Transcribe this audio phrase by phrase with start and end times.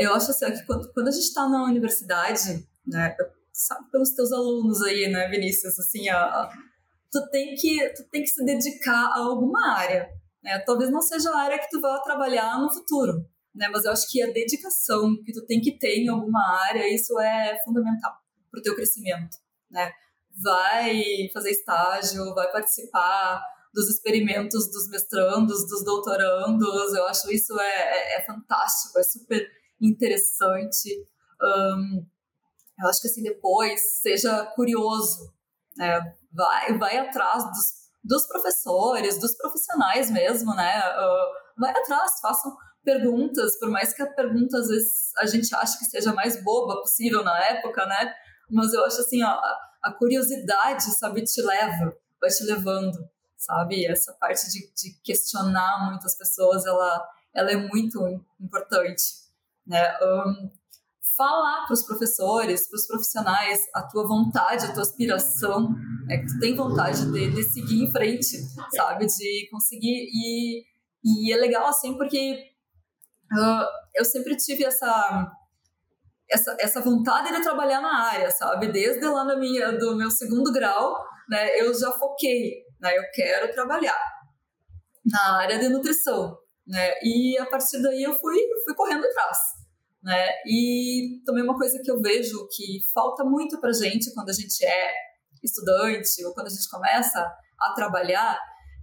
[0.00, 3.14] eu acho assim, que quando, quando a gente está na universidade, né,
[3.52, 6.06] sabe pelos teus alunos aí, né, Vinícius, assim,
[7.10, 10.08] tu tem que tu tem que se dedicar a alguma área,
[10.42, 10.58] né?
[10.60, 13.68] Talvez não seja a área que tu vai trabalhar no futuro, né?
[13.68, 17.18] Mas eu acho que a dedicação que tu tem que ter em alguma área, isso
[17.20, 18.12] é fundamental
[18.50, 19.36] para o teu crescimento,
[19.70, 19.92] né?
[20.42, 23.42] Vai fazer estágio, vai participar
[23.74, 29.46] dos experimentos dos mestrandos, dos doutorandos, eu acho isso é, é, é fantástico, é super
[29.80, 31.06] interessante.
[31.42, 32.06] Um,
[32.80, 35.32] eu acho que assim, depois, seja curioso,
[35.76, 36.14] né?
[36.32, 37.72] vai, vai atrás dos,
[38.02, 40.80] dos professores, dos profissionais mesmo, né?
[40.80, 45.78] Uh, vai atrás, façam perguntas, por mais que a pergunta às vezes a gente ache
[45.78, 48.14] que seja mais boba possível na época, né?
[48.48, 49.38] Mas eu acho assim, ó,
[49.82, 52.98] a curiosidade, sabe, te leva, vai te levando,
[53.36, 53.86] sabe?
[53.86, 58.00] Essa parte de, de questionar muitas pessoas, ela, ela é muito
[58.40, 59.02] importante,
[59.70, 59.96] né?
[60.02, 60.50] Um,
[61.16, 65.74] falar para os professores, para os profissionais, a tua vontade, a tua aspiração,
[66.10, 68.36] é que tu tem vontade de, de seguir em frente,
[68.74, 69.06] sabe?
[69.06, 70.08] De conseguir.
[70.12, 70.64] E,
[71.04, 72.36] e é legal assim porque
[73.32, 73.64] uh,
[73.94, 75.30] eu sempre tive essa,
[76.28, 78.72] essa, essa vontade de trabalhar na área, sabe?
[78.72, 80.96] Desde lá na minha, do meu segundo grau,
[81.28, 82.98] né, eu já foquei, né?
[82.98, 83.98] Eu quero trabalhar
[85.04, 86.36] na área de nutrição,
[86.66, 86.92] né?
[87.02, 89.59] E a partir daí eu fui, fui correndo atrás.
[90.02, 90.28] Né?
[90.46, 94.64] E também uma coisa que eu vejo que falta muito para gente quando a gente
[94.64, 94.92] é
[95.42, 97.20] estudante ou quando a gente começa
[97.60, 98.38] a trabalhar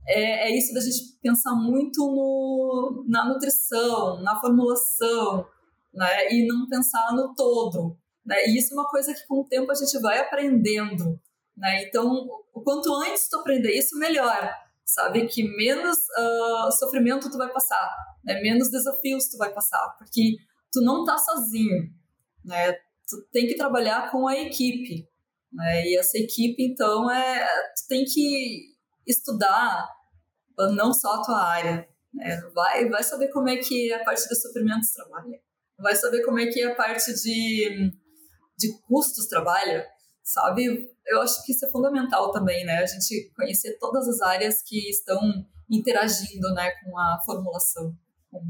[0.08, 5.46] é, é isso da gente pensar muito no, na nutrição, na formulação,
[5.94, 6.32] né?
[6.32, 8.46] E não pensar no todo, né?
[8.46, 11.20] E isso é uma coisa que com o tempo a gente vai aprendendo,
[11.58, 11.84] né?
[11.84, 14.50] Então, o quanto antes tu aprender isso, melhor,
[14.86, 15.28] sabe?
[15.28, 17.94] Que menos uh, sofrimento tu vai passar,
[18.24, 18.40] né?
[18.42, 20.38] Menos desafios tu vai passar, porque
[20.72, 21.90] tu não tá sozinho,
[22.44, 22.74] né?
[23.10, 25.08] Tu tem que trabalhar com a equipe,
[25.52, 25.88] né?
[25.88, 29.88] E essa equipe, então, é tu tem que estudar
[30.76, 32.42] não só a tua área, né?
[32.54, 35.40] Vai, vai saber como é que a parte de suprimentos trabalha,
[35.78, 37.92] vai saber como é que a parte de,
[38.58, 39.86] de custos trabalha,
[40.24, 40.90] sabe?
[41.06, 42.80] Eu acho que isso é fundamental também, né?
[42.80, 45.20] A gente conhecer todas as áreas que estão
[45.70, 47.96] interagindo, né, com a formulação
[48.30, 48.42] com,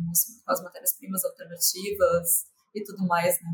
[0.47, 2.45] as matérias-primas alternativas
[2.75, 3.45] e tudo mais, né?